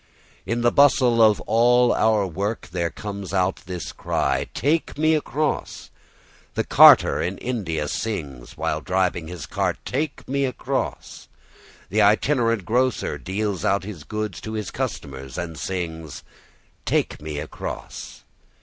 [0.47, 5.91] In the bustle of all our work there comes out this cry, "Take me across."
[6.55, 11.27] The carter in India sings while driving his cart, "Take me across."
[11.91, 16.23] The itinerant grocer deals out his goods to his customers and sings,
[16.83, 18.23] "Take me across".